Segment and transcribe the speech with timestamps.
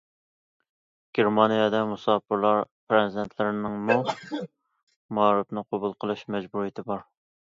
[1.17, 2.61] گېرمانىيەدە، مۇساپىرلار
[2.93, 3.99] پەرزەنتلىرىنىڭمۇ
[5.19, 7.07] مائارىپنى قوبۇل قىلىش مەجبۇرىيىتى بار.